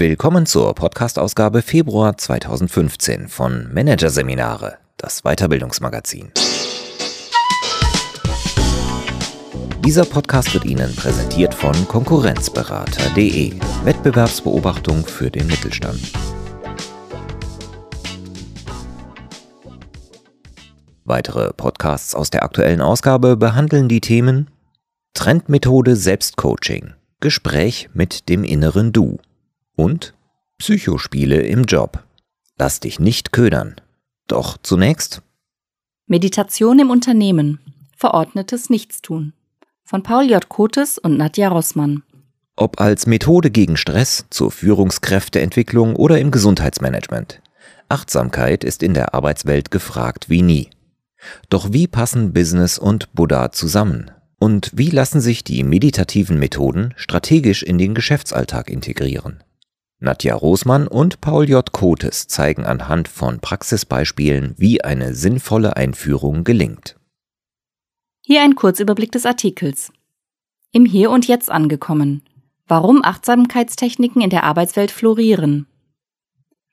[0.00, 6.32] Willkommen zur Podcast-Ausgabe Februar 2015 von Managerseminare, das Weiterbildungsmagazin.
[9.84, 13.52] Dieser Podcast wird Ihnen präsentiert von Konkurrenzberater.de,
[13.84, 16.00] Wettbewerbsbeobachtung für den Mittelstand.
[21.04, 24.48] Weitere Podcasts aus der aktuellen Ausgabe behandeln die Themen
[25.12, 29.18] Trendmethode Selbstcoaching, Gespräch mit dem inneren Du
[29.80, 30.12] und
[30.58, 32.04] Psychospiele im Job.
[32.58, 33.76] Lass dich nicht ködern.
[34.26, 35.22] Doch zunächst
[36.06, 37.60] Meditation im Unternehmen.
[37.96, 39.32] Verordnetes Nichtstun.
[39.84, 40.48] Von Paul J.
[40.48, 42.02] Kotes und Nadja Rossmann.
[42.56, 47.40] Ob als Methode gegen Stress, zur Führungskräfteentwicklung oder im Gesundheitsmanagement.
[47.88, 50.68] Achtsamkeit ist in der Arbeitswelt gefragt wie nie.
[51.48, 54.10] Doch wie passen Business und Buddha zusammen?
[54.38, 59.42] Und wie lassen sich die meditativen Methoden strategisch in den Geschäftsalltag integrieren?
[60.00, 61.72] Nadja Rosmann und Paul J.
[61.72, 66.98] Kotes zeigen anhand von Praxisbeispielen, wie eine sinnvolle Einführung gelingt.
[68.22, 69.92] Hier ein Kurzüberblick des Artikels.
[70.72, 72.22] Im Hier und Jetzt angekommen.
[72.66, 75.66] Warum Achtsamkeitstechniken in der Arbeitswelt florieren.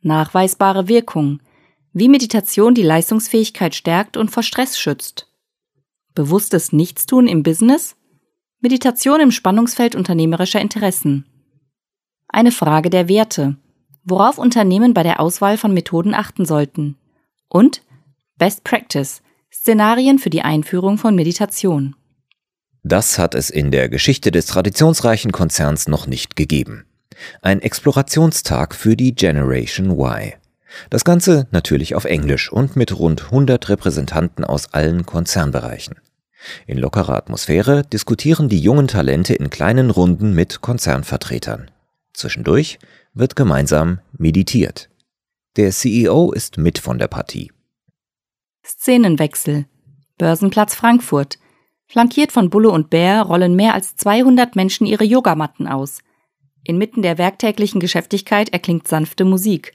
[0.01, 1.41] Nachweisbare Wirkung
[1.97, 5.27] wie Meditation die Leistungsfähigkeit stärkt und vor Stress schützt.
[6.13, 7.95] Bewusstes Nichtstun im Business,
[8.59, 11.25] Meditation im Spannungsfeld unternehmerischer Interessen.
[12.27, 13.57] Eine Frage der Werte,
[14.03, 16.97] worauf Unternehmen bei der Auswahl von Methoden achten sollten.
[17.49, 17.81] Und
[18.37, 21.95] Best Practice, Szenarien für die Einführung von Meditation.
[22.83, 26.85] Das hat es in der Geschichte des traditionsreichen Konzerns noch nicht gegeben.
[27.41, 30.33] Ein Explorationstag für die Generation Y.
[30.89, 35.95] Das Ganze natürlich auf Englisch und mit rund 100 Repräsentanten aus allen Konzernbereichen.
[36.65, 41.71] In lockerer Atmosphäre diskutieren die jungen Talente in kleinen Runden mit Konzernvertretern.
[42.17, 42.79] Zwischendurch
[43.13, 44.89] wird gemeinsam meditiert.
[45.55, 47.51] Der CEO ist mit von der Partie.
[48.65, 49.67] Szenenwechsel.
[50.17, 51.37] Börsenplatz Frankfurt.
[51.85, 55.99] Flankiert von Bulle und Bär rollen mehr als 200 Menschen ihre Yogamatten aus.
[56.63, 59.73] Inmitten der werktäglichen Geschäftigkeit erklingt sanfte Musik.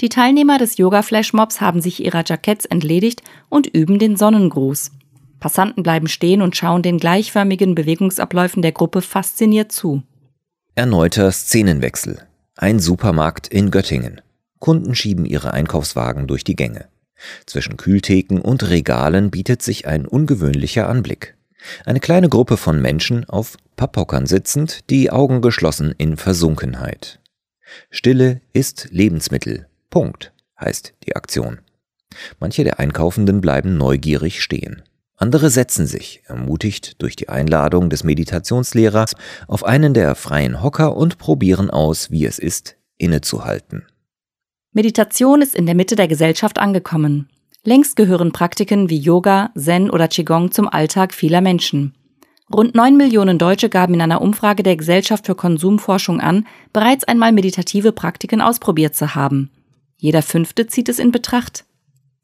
[0.00, 4.92] Die Teilnehmer des Yoga-Flashmobs haben sich ihrer Jacketts entledigt und üben den Sonnengruß.
[5.40, 10.02] Passanten bleiben stehen und schauen den gleichförmigen Bewegungsabläufen der Gruppe fasziniert zu.
[10.74, 12.26] Erneuter Szenenwechsel.
[12.56, 14.22] Ein Supermarkt in Göttingen.
[14.58, 16.88] Kunden schieben ihre Einkaufswagen durch die Gänge.
[17.44, 21.36] Zwischen Kühltheken und Regalen bietet sich ein ungewöhnlicher Anblick.
[21.84, 27.20] Eine kleine Gruppe von Menschen auf Papphockern sitzend, die Augen geschlossen in Versunkenheit.
[27.90, 31.58] Stille ist Lebensmittel, Punkt, heißt die Aktion.
[32.40, 34.82] Manche der Einkaufenden bleiben neugierig stehen.
[35.16, 39.14] Andere setzen sich, ermutigt durch die Einladung des Meditationslehrers,
[39.46, 43.86] auf einen der freien Hocker und probieren aus, wie es ist, innezuhalten.
[44.72, 47.28] Meditation ist in der Mitte der Gesellschaft angekommen.
[47.64, 51.94] Längst gehören Praktiken wie Yoga, Zen oder Qigong zum Alltag vieler Menschen.
[52.52, 57.32] Rund neun Millionen Deutsche gaben in einer Umfrage der Gesellschaft für Konsumforschung an, bereits einmal
[57.32, 59.50] meditative Praktiken ausprobiert zu haben.
[59.96, 61.64] Jeder Fünfte zieht es in Betracht.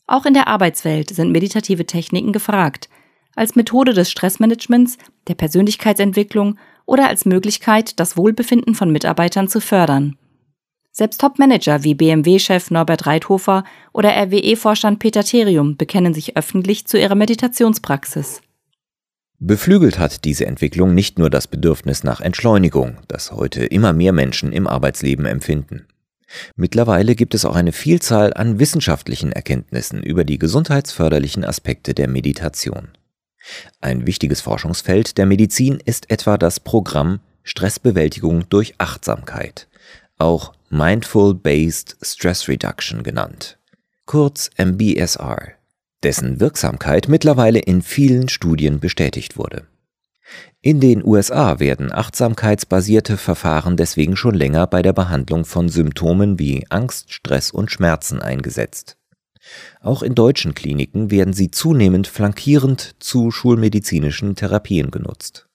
[0.09, 2.89] Auch in der Arbeitswelt sind meditative Techniken gefragt,
[3.37, 4.97] als Methode des Stressmanagements,
[5.29, 10.17] der Persönlichkeitsentwicklung oder als Möglichkeit, das Wohlbefinden von Mitarbeitern zu fördern.
[10.91, 17.15] Selbst Top-Manager wie BMW-Chef Norbert Reithofer oder RWE-Vorstand Peter Therium bekennen sich öffentlich zu ihrer
[17.15, 18.41] Meditationspraxis.
[19.39, 24.53] Beflügelt hat diese Entwicklung nicht nur das Bedürfnis nach Entschleunigung, das heute immer mehr Menschen
[24.53, 25.87] im Arbeitsleben empfinden.
[26.57, 32.89] Mittlerweile gibt es auch eine Vielzahl an wissenschaftlichen Erkenntnissen über die gesundheitsförderlichen Aspekte der Meditation.
[33.81, 39.69] Ein wichtiges Forschungsfeld der Medizin ist etwa das Programm Stressbewältigung durch Achtsamkeit,
[40.19, 43.59] auch Mindful Based Stress Reduction genannt,
[44.05, 45.53] kurz MBSR,
[46.03, 49.67] dessen Wirksamkeit mittlerweile in vielen Studien bestätigt wurde.
[50.61, 56.67] In den USA werden achtsamkeitsbasierte Verfahren deswegen schon länger bei der Behandlung von Symptomen wie
[56.69, 58.97] Angst, Stress und Schmerzen eingesetzt.
[59.81, 65.49] Auch in deutschen Kliniken werden sie zunehmend flankierend zu schulmedizinischen Therapien genutzt.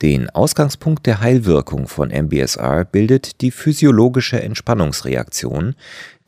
[0.00, 5.74] Den Ausgangspunkt der Heilwirkung von MBSR bildet die physiologische Entspannungsreaktion,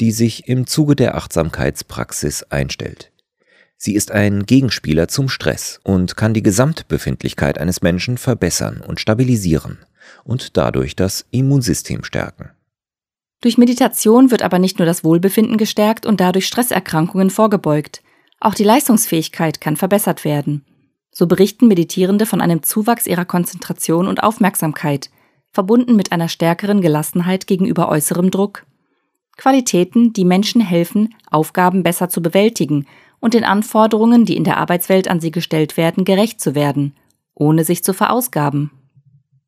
[0.00, 3.12] die sich im Zuge der Achtsamkeitspraxis einstellt.
[3.84, 9.79] Sie ist ein Gegenspieler zum Stress und kann die Gesamtbefindlichkeit eines Menschen verbessern und stabilisieren
[10.23, 12.50] und dadurch das Immunsystem stärken.
[13.40, 18.05] Durch Meditation wird aber nicht nur das Wohlbefinden gestärkt und dadurch Stresserkrankungen vorgebeugt.
[18.38, 20.64] Auch die Leistungsfähigkeit kann verbessert werden.
[21.11, 25.11] So berichten Meditierende von einem Zuwachs ihrer Konzentration und Aufmerksamkeit,
[25.50, 28.64] verbunden mit einer stärkeren Gelassenheit gegenüber äußerem Druck.
[29.37, 32.87] Qualitäten, die Menschen helfen, Aufgaben besser zu bewältigen
[33.22, 36.92] und den Anforderungen, die in der Arbeitswelt an sie gestellt werden, gerecht zu werden,
[37.34, 38.70] ohne sich zu verausgaben.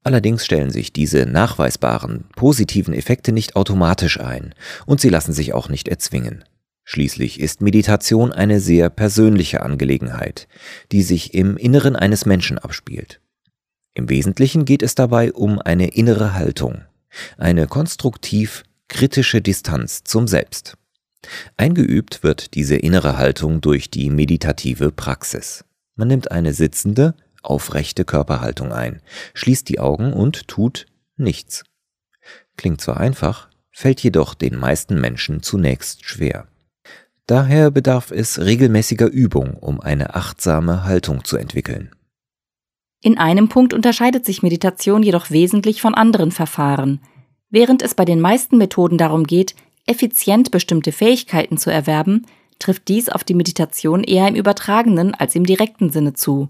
[0.05, 4.55] Allerdings stellen sich diese nachweisbaren positiven Effekte nicht automatisch ein
[4.87, 6.44] und sie lassen sich auch nicht erzwingen.
[6.85, 10.47] Schließlich ist Meditation eine sehr persönliche Angelegenheit,
[10.93, 13.20] die sich im Inneren eines Menschen abspielt.
[13.94, 16.82] Im Wesentlichen geht es dabei um eine innere Haltung,
[17.38, 20.77] eine konstruktiv kritische Distanz zum Selbst.
[21.56, 25.65] Eingeübt wird diese innere Haltung durch die meditative Praxis.
[25.97, 29.00] Man nimmt eine sitzende, aufrechte Körperhaltung ein,
[29.35, 30.87] schließt die Augen und tut
[31.17, 31.65] nichts.
[32.56, 36.47] Klingt zwar einfach, fällt jedoch den meisten Menschen zunächst schwer.
[37.27, 41.91] Daher bedarf es regelmäßiger Übung, um eine achtsame Haltung zu entwickeln.
[43.00, 47.00] In einem Punkt unterscheidet sich Meditation jedoch wesentlich von anderen Verfahren.
[47.50, 49.55] Während es bei den meisten Methoden darum geht,
[49.87, 52.27] effizient bestimmte Fähigkeiten zu erwerben,
[52.59, 56.49] trifft dies auf die Meditation eher im übertragenen als im direkten Sinne zu.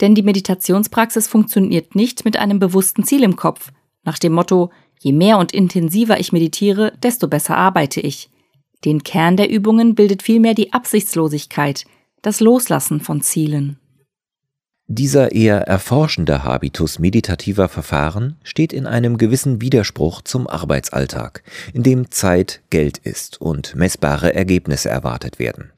[0.00, 3.70] Denn die Meditationspraxis funktioniert nicht mit einem bewussten Ziel im Kopf,
[4.04, 4.70] nach dem Motto,
[5.00, 8.30] je mehr und intensiver ich meditiere, desto besser arbeite ich.
[8.84, 11.84] Den Kern der Übungen bildet vielmehr die Absichtslosigkeit,
[12.22, 13.78] das Loslassen von Zielen.
[14.88, 21.42] Dieser eher erforschende Habitus meditativer Verfahren steht in einem gewissen Widerspruch zum Arbeitsalltag,
[21.72, 25.72] in dem Zeit Geld ist und messbare Ergebnisse erwartet werden.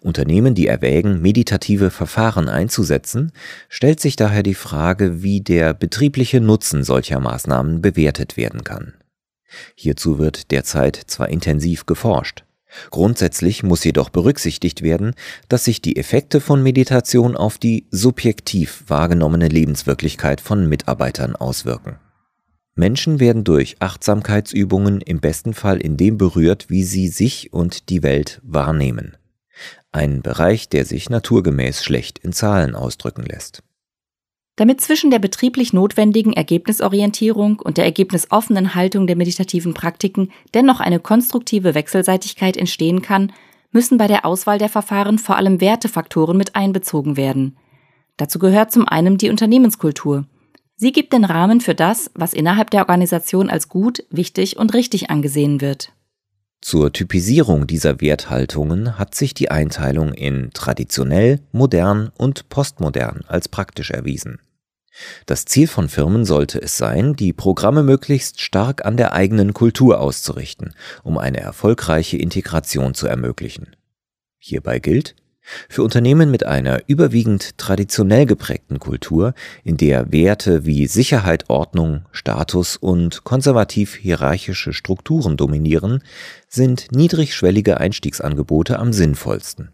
[0.00, 3.30] Unternehmen, die erwägen, meditative Verfahren einzusetzen,
[3.68, 8.94] stellt sich daher die Frage, wie der betriebliche Nutzen solcher Maßnahmen bewertet werden kann.
[9.76, 12.45] Hierzu wird derzeit zwar intensiv geforscht.
[12.90, 15.14] Grundsätzlich muss jedoch berücksichtigt werden,
[15.48, 21.98] dass sich die Effekte von Meditation auf die subjektiv wahrgenommene Lebenswirklichkeit von Mitarbeitern auswirken.
[22.74, 28.02] Menschen werden durch Achtsamkeitsübungen im besten Fall in dem berührt, wie sie sich und die
[28.02, 29.16] Welt wahrnehmen.
[29.92, 33.62] Ein Bereich, der sich naturgemäß schlecht in Zahlen ausdrücken lässt.
[34.56, 40.98] Damit zwischen der betrieblich notwendigen Ergebnisorientierung und der ergebnisoffenen Haltung der meditativen Praktiken dennoch eine
[40.98, 43.32] konstruktive Wechselseitigkeit entstehen kann,
[43.70, 47.56] müssen bei der Auswahl der Verfahren vor allem Wertefaktoren mit einbezogen werden.
[48.16, 50.24] Dazu gehört zum einen die Unternehmenskultur.
[50.76, 55.10] Sie gibt den Rahmen für das, was innerhalb der Organisation als gut, wichtig und richtig
[55.10, 55.92] angesehen wird.
[56.62, 63.90] Zur Typisierung dieser Werthaltungen hat sich die Einteilung in traditionell, modern und postmodern als praktisch
[63.90, 64.38] erwiesen.
[65.26, 70.00] Das Ziel von Firmen sollte es sein, die Programme möglichst stark an der eigenen Kultur
[70.00, 73.76] auszurichten, um eine erfolgreiche Integration zu ermöglichen.
[74.38, 75.14] Hierbei gilt,
[75.68, 82.76] für Unternehmen mit einer überwiegend traditionell geprägten Kultur, in der Werte wie Sicherheit, Ordnung, Status
[82.76, 86.02] und konservativ-hierarchische Strukturen dominieren,
[86.48, 89.70] sind niedrigschwellige Einstiegsangebote am sinnvollsten.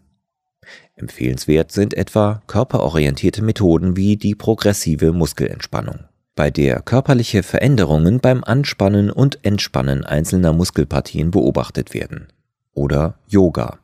[0.95, 5.99] Empfehlenswert sind etwa körperorientierte Methoden wie die progressive Muskelentspannung,
[6.35, 12.27] bei der körperliche Veränderungen beim Anspannen und Entspannen einzelner Muskelpartien beobachtet werden.
[12.73, 13.79] Oder Yoga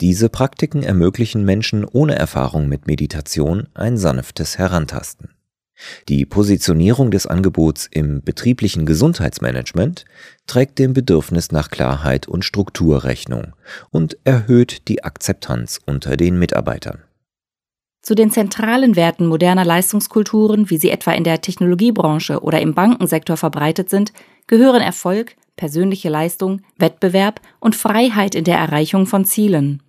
[0.00, 5.30] diese Praktiken ermöglichen Menschen ohne Erfahrung mit Meditation ein sanftes Herantasten.
[6.08, 10.04] Die Positionierung des Angebots im betrieblichen Gesundheitsmanagement
[10.46, 13.54] trägt dem Bedürfnis nach Klarheit und Struktur Rechnung
[13.90, 17.02] und erhöht die Akzeptanz unter den Mitarbeitern.
[18.02, 23.38] Zu den zentralen Werten moderner Leistungskulturen, wie sie etwa in der Technologiebranche oder im Bankensektor
[23.38, 24.12] verbreitet sind,
[24.46, 29.82] gehören Erfolg, persönliche Leistung, Wettbewerb und Freiheit in der Erreichung von Zielen.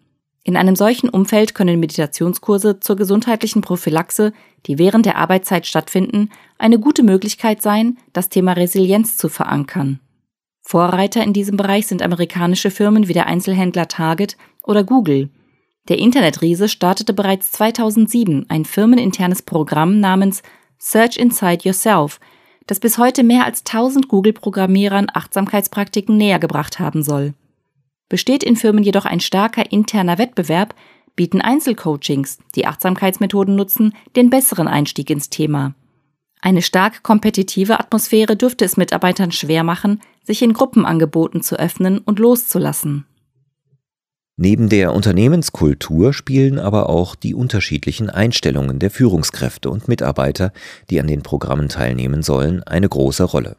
[0.43, 4.31] In einem solchen Umfeld können Meditationskurse zur gesundheitlichen Prophylaxe,
[4.67, 9.99] die während der Arbeitszeit stattfinden, eine gute Möglichkeit sein, das Thema Resilienz zu verankern.
[10.61, 15.29] Vorreiter in diesem Bereich sind amerikanische Firmen wie der Einzelhändler Target oder Google.
[15.87, 20.41] Der Internetriese startete bereits 2007 ein firmeninternes Programm namens
[20.79, 22.19] Search Inside Yourself,
[22.65, 27.35] das bis heute mehr als 1000 Google-Programmierern Achtsamkeitspraktiken näher gebracht haben soll.
[28.09, 30.73] Besteht in Firmen jedoch ein starker interner Wettbewerb,
[31.15, 35.75] bieten Einzelcoachings, die Achtsamkeitsmethoden nutzen, den besseren Einstieg ins Thema.
[36.41, 42.19] Eine stark kompetitive Atmosphäre dürfte es Mitarbeitern schwer machen, sich in Gruppenangeboten zu öffnen und
[42.19, 43.05] loszulassen.
[44.37, 50.51] Neben der Unternehmenskultur spielen aber auch die unterschiedlichen Einstellungen der Führungskräfte und Mitarbeiter,
[50.89, 53.55] die an den Programmen teilnehmen sollen, eine große Rolle.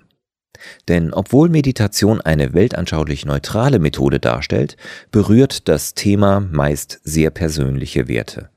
[0.88, 4.76] Denn obwohl Meditation eine weltanschaulich neutrale Methode darstellt,
[5.10, 8.50] berührt das Thema meist sehr persönliche Werte.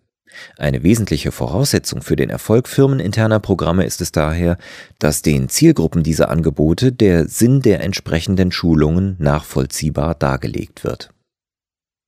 [0.58, 4.58] Eine wesentliche Voraussetzung für den Erfolg firmeninterner Programme ist es daher,
[5.00, 11.10] dass den Zielgruppen dieser Angebote der Sinn der entsprechenden Schulungen nachvollziehbar dargelegt wird.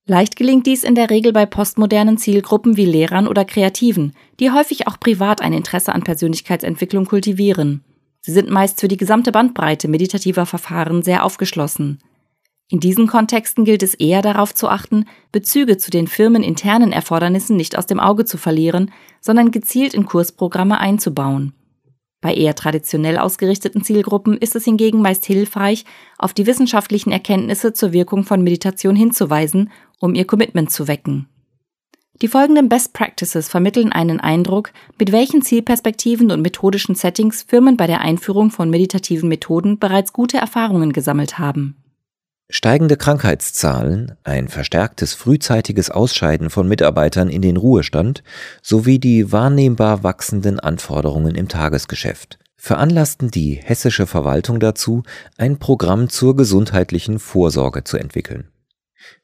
[0.08, 4.88] Leicht gelingt dies in der Regel bei postmodernen Zielgruppen wie Lehrern oder Kreativen, die häufig
[4.88, 7.84] auch privat ein Interesse an Persönlichkeitsentwicklung kultivieren.
[8.22, 12.00] Sie sind meist für die gesamte Bandbreite meditativer Verfahren sehr aufgeschlossen.
[12.70, 17.78] In diesen Kontexten gilt es eher darauf zu achten, Bezüge zu den firmeninternen Erfordernissen nicht
[17.78, 21.54] aus dem Auge zu verlieren, sondern gezielt in Kursprogramme einzubauen.
[22.22, 25.86] Bei eher traditionell ausgerichteten Zielgruppen ist es hingegen meist hilfreich,
[26.20, 31.28] auf die wissenschaftlichen Erkenntnisse zur Wirkung von Meditation hinzuweisen, um ihr Commitment zu wecken.
[32.22, 37.88] Die folgenden Best Practices vermitteln einen Eindruck, mit welchen Zielperspektiven und methodischen Settings Firmen bei
[37.88, 41.78] der Einführung von meditativen Methoden bereits gute Erfahrungen gesammelt haben.
[42.48, 48.24] Steigende Krankheitszahlen, ein verstärktes frühzeitiges Ausscheiden von Mitarbeitern in den Ruhestand
[48.62, 55.02] sowie die wahrnehmbar wachsenden Anforderungen im Tagesgeschäft veranlassten die hessische Verwaltung dazu,
[55.36, 58.51] ein Programm zur gesundheitlichen Vorsorge zu entwickeln.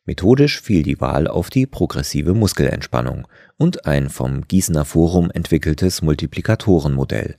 [0.05, 7.35] Methodisch fiel die Wahl auf die progressive Muskelentspannung und ein vom Gießener Forum entwickeltes Multiplikatorenmodell,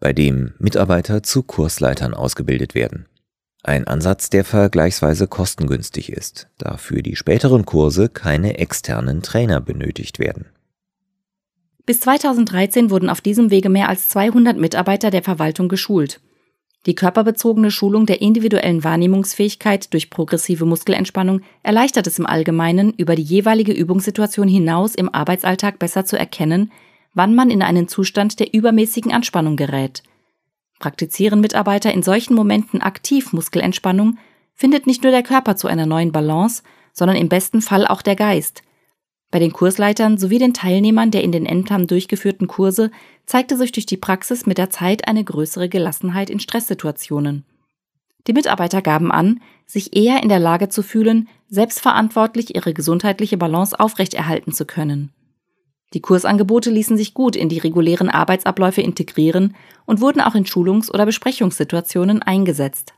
[0.00, 3.06] bei dem Mitarbeiter zu Kursleitern ausgebildet werden.
[3.62, 10.18] Ein Ansatz, der vergleichsweise kostengünstig ist, da für die späteren Kurse keine externen Trainer benötigt
[10.18, 10.46] werden.
[11.86, 16.20] Bis 2013 wurden auf diesem Wege mehr als 200 Mitarbeiter der Verwaltung geschult.
[16.86, 23.22] Die körperbezogene Schulung der individuellen Wahrnehmungsfähigkeit durch progressive Muskelentspannung erleichtert es im Allgemeinen, über die
[23.22, 26.72] jeweilige Übungssituation hinaus im Arbeitsalltag besser zu erkennen,
[27.14, 30.02] wann man in einen Zustand der übermäßigen Anspannung gerät–
[30.78, 34.18] Praktizieren Mitarbeiter in solchen Momenten aktiv Muskelentspannung,
[34.54, 36.62] findet nicht nur der Körper zu einer neuen Balance,
[36.92, 38.62] sondern im besten Fall auch der Geist.
[39.34, 42.92] Bei den Kursleitern sowie den Teilnehmern der in den Ämtern durchgeführten Kurse
[43.26, 47.44] zeigte sich durch die Praxis mit der Zeit eine größere Gelassenheit in Stresssituationen.
[48.28, 53.80] Die Mitarbeiter gaben an, sich eher in der Lage zu fühlen, selbstverantwortlich ihre gesundheitliche Balance
[53.80, 55.10] aufrechterhalten zu können.
[55.94, 60.92] Die Kursangebote ließen sich gut in die regulären Arbeitsabläufe integrieren und wurden auch in Schulungs-
[60.92, 62.94] oder Besprechungssituationen eingesetzt.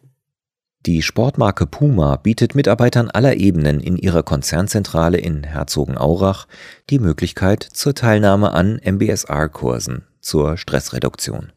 [0.87, 6.47] Die Sportmarke Puma bietet Mitarbeitern aller Ebenen in ihrer Konzernzentrale in Herzogenaurach
[6.91, 11.51] die Möglichkeit zur Teilnahme an MBSR-Kursen zur Stressreduktion.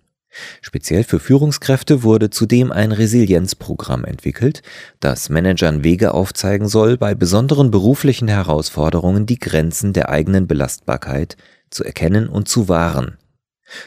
[0.62, 4.64] Speziell für Führungskräfte wurde zudem ein Resilienzprogramm entwickelt,
[5.00, 11.38] das Managern Wege aufzeigen soll, bei besonderen beruflichen Herausforderungen die Grenzen der eigenen Belastbarkeit
[11.70, 13.19] zu erkennen und zu wahren.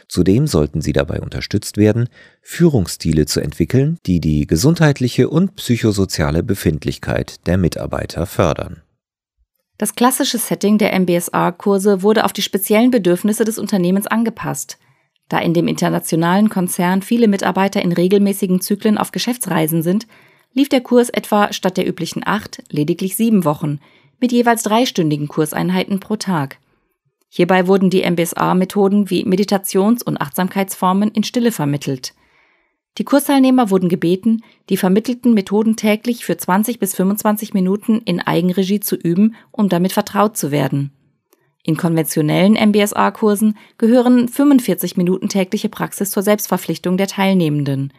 [0.09, 2.09] Zudem sollten sie dabei unterstützt werden,
[2.41, 8.83] Führungsstile zu entwickeln, die die gesundheitliche und psychosoziale Befindlichkeit der Mitarbeiter fördern.
[9.79, 14.79] Das klassische Setting der MBSR-Kurse wurde auf die speziellen Bedürfnisse des Unternehmens angepasst–
[15.33, 20.07] da in dem internationalen Konzern viele Mitarbeiter in regelmäßigen Zyklen auf Geschäftsreisen sind,
[20.53, 23.81] lief der Kurs etwa statt der üblichen acht lediglich sieben Wochen
[24.21, 26.59] mit jeweils dreistündigen Kurseinheiten pro Tag.
[27.35, 32.13] Hierbei wurden die MBSA-Methoden wie Meditations- und Achtsamkeitsformen in Stille vermittelt.
[32.99, 38.81] Die Kursteilnehmer wurden gebeten, die vermittelten Methoden täglich für 20 bis 25 Minuten in Eigenregie
[38.81, 40.93] zu üben, um damit vertraut zu werden.
[41.63, 47.95] In konventionellen MBSA-Kursen gehören 45 Minuten tägliche Praxis zur Selbstverpflichtung der Teilnehmenden.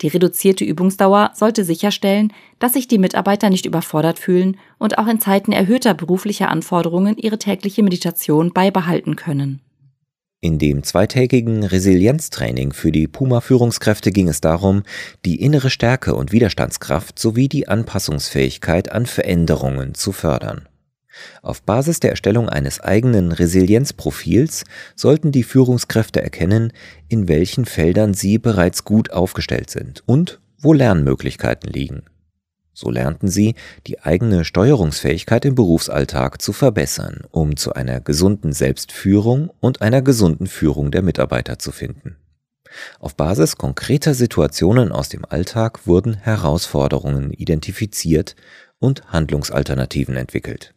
[0.00, 5.20] Die reduzierte Übungsdauer sollte sicherstellen, dass sich die Mitarbeiter nicht überfordert fühlen und auch in
[5.20, 9.60] Zeiten erhöhter beruflicher Anforderungen ihre tägliche Meditation beibehalten können.
[10.40, 14.84] In dem zweitägigen Resilienztraining für die Puma-Führungskräfte ging es darum,
[15.24, 20.68] die innere Stärke und Widerstandskraft sowie die Anpassungsfähigkeit an Veränderungen zu fördern.
[21.42, 24.64] Auf Basis der Erstellung eines eigenen Resilienzprofils
[24.96, 26.72] sollten die Führungskräfte erkennen,
[27.08, 32.02] in welchen Feldern sie bereits gut aufgestellt sind und wo Lernmöglichkeiten liegen.
[32.80, 33.56] So lernten sie,
[33.88, 40.46] die eigene Steuerungsfähigkeit im Berufsalltag zu verbessern, um zu einer gesunden Selbstführung und einer gesunden
[40.46, 42.16] Führung der Mitarbeiter zu finden.
[43.00, 48.36] Auf Basis konkreter Situationen aus dem Alltag wurden Herausforderungen identifiziert
[48.78, 50.74] und Handlungsalternativen entwickelt.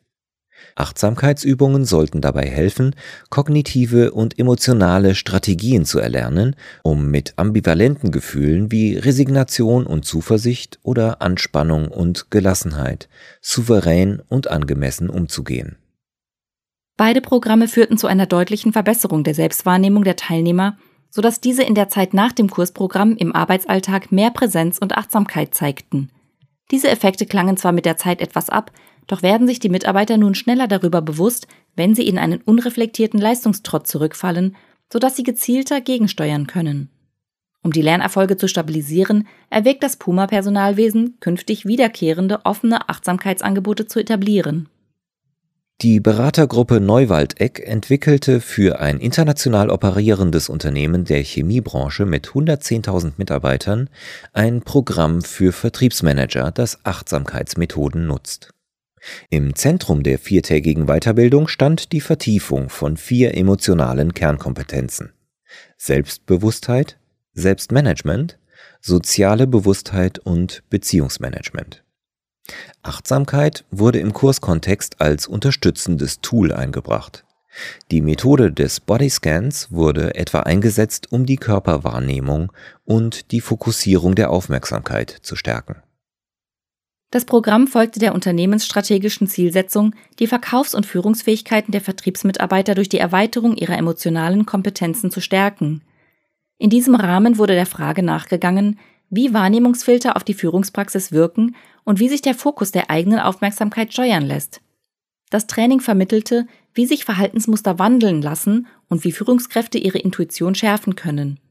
[0.76, 2.96] Achtsamkeitsübungen sollten dabei helfen,
[3.30, 11.22] kognitive und emotionale Strategien zu erlernen, um mit ambivalenten Gefühlen wie Resignation und Zuversicht oder
[11.22, 13.10] Anspannung und Gelassenheit
[13.42, 15.78] souverän und angemessen umzugehen.
[16.98, 20.78] Beide Programme führten zu einer deutlichen Verbesserung der Selbstwahrnehmung der Teilnehmer,
[21.10, 26.10] sodass diese in der Zeit nach dem Kursprogramm im Arbeitsalltag mehr Präsenz und Achtsamkeit zeigten.
[26.72, 28.72] Diese Effekte klangen zwar mit der Zeit etwas ab,
[29.08, 33.88] doch werden sich die Mitarbeiter nun schneller darüber bewusst, wenn sie in einen unreflektierten Leistungstrott
[33.88, 34.56] zurückfallen,
[34.92, 36.90] sodass sie gezielter gegensteuern können.
[37.64, 44.68] Um die Lernerfolge zu stabilisieren, erwägt das Puma-Personalwesen, künftig wiederkehrende offene Achtsamkeitsangebote zu etablieren.
[45.82, 53.90] Die Beratergruppe Neuwaldeck entwickelte für ein international operierendes Unternehmen der Chemiebranche mit 110.000 Mitarbeitern
[54.32, 58.52] ein Programm für Vertriebsmanager, das Achtsamkeitsmethoden nutzt.
[59.30, 65.14] Im Zentrum der viertägigen Weiterbildung stand die Vertiefung von vier emotionalen Kernkompetenzen.
[65.78, 66.98] Selbstbewusstheit,
[67.34, 68.38] Selbstmanagement,
[68.80, 71.84] soziale Bewusstheit und Beziehungsmanagement.
[72.84, 77.24] Achtsamkeit wurde im Kurskontext als unterstützendes Tool eingebracht.
[77.92, 82.52] Die Methode des Bodyscans wurde etwa eingesetzt, um die Körperwahrnehmung
[82.86, 85.84] und die Fokussierung der Aufmerksamkeit zu stärken.
[87.12, 93.58] Das Programm folgte der unternehmensstrategischen Zielsetzung, die Verkaufs- und Führungsfähigkeiten der Vertriebsmitarbeiter durch die Erweiterung
[93.58, 95.82] ihrer emotionalen Kompetenzen zu stärken.
[96.58, 102.08] In diesem Rahmen wurde der Frage nachgegangen, wie Wahrnehmungsfilter auf die Führungspraxis wirken und wie
[102.08, 104.62] sich der Fokus der eigenen Aufmerksamkeit steuern lässt.
[105.30, 111.42] Das Training vermittelte, wie sich Verhaltensmuster wandeln lassen und wie Führungskräfte ihre Intuition schärfen können.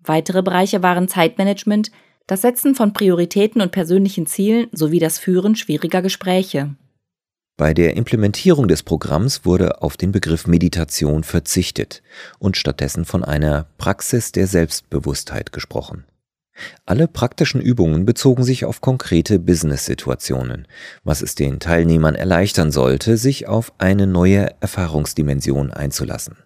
[0.00, 1.92] Weitere Bereiche waren Zeitmanagement,
[2.26, 6.74] das Setzen von Prioritäten und persönlichen Zielen sowie das Führen schwieriger Gespräche.
[7.56, 12.02] Bei der Implementierung des Programms wurde auf den Begriff Meditation verzichtet
[12.40, 16.04] und stattdessen von einer Praxis der Selbstbewusstheit gesprochen.
[16.84, 20.66] Alle praktischen Übungen bezogen sich auf konkrete Business-Situationen,
[21.02, 26.36] was es den Teilnehmern erleichtern sollte, sich auf eine neue Erfahrungsdimension einzulassen.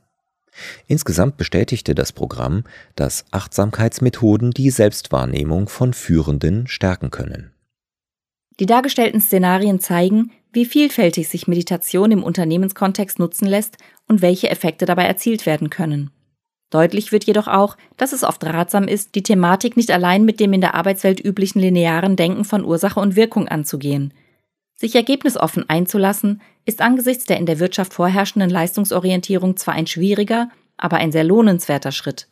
[0.87, 2.65] Insgesamt bestätigte das Programm,
[2.97, 7.53] dass Achtsamkeitsmethoden die Selbstwahrnehmung von Führenden stärken können.
[8.61, 13.77] Die dargestellten Szenarien zeigen, wie vielfältig sich Meditation im Unternehmenskontext nutzen lässt
[14.09, 16.11] und welche Effekte dabei erzielt werden können.
[16.71, 20.53] Deutlich wird jedoch auch, dass es oft ratsam ist, die Thematik nicht allein mit dem
[20.53, 24.12] in der Arbeitswelt üblichen linearen Denken von Ursache und Wirkung anzugehen.
[24.81, 30.99] Sich ergebnisoffen einzulassen, ist angesichts der in der Wirtschaft vorherrschenden Leistungsorientierung zwar ein schwieriger, aber
[30.99, 32.29] ein sehr lohnenswerter Schritt.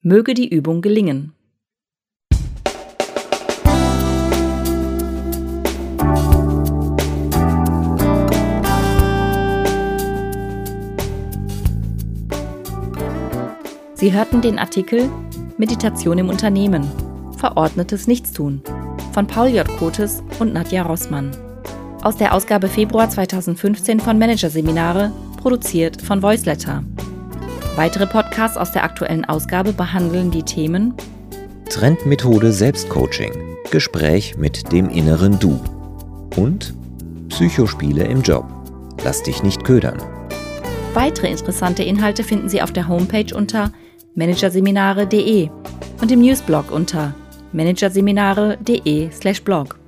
[0.00, 1.34] Möge die Übung gelingen.
[13.92, 15.10] Sie hörten den Artikel
[15.58, 16.90] Meditation im Unternehmen.
[17.36, 18.62] Verordnetes Nichtstun
[19.12, 19.68] von Paul J.
[19.76, 21.51] Kotes und Nadja Rossmann.
[22.02, 26.82] Aus der Ausgabe Februar 2015 von Managerseminare, produziert von Voiceletter.
[27.76, 30.94] Weitere Podcasts aus der aktuellen Ausgabe behandeln die Themen
[31.70, 33.32] Trendmethode Selbstcoaching,
[33.70, 35.60] Gespräch mit dem inneren Du
[36.36, 36.74] und
[37.28, 38.46] Psychospiele im Job.
[39.04, 40.02] Lass dich nicht ködern.
[40.94, 43.70] Weitere interessante Inhalte finden Sie auf der Homepage unter
[44.16, 45.50] managerseminare.de
[46.00, 47.14] und im Newsblog unter
[47.52, 49.81] managerseminare.de/blog.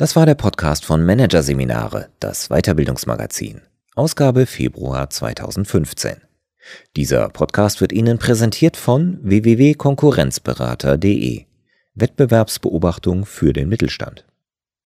[0.00, 3.62] Das war der Podcast von Managerseminare, das Weiterbildungsmagazin,
[3.96, 6.18] Ausgabe Februar 2015.
[6.94, 11.46] Dieser Podcast wird Ihnen präsentiert von www.konkurrenzberater.de
[11.96, 14.24] Wettbewerbsbeobachtung für den Mittelstand.